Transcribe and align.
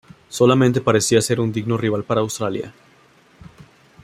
Solamente 0.29 0.81
parecía 0.81 1.21
ser 1.21 1.39
un 1.39 1.51
digno 1.51 1.77
rival 1.77 2.03
para 2.03 2.21
Australia. 2.21 2.73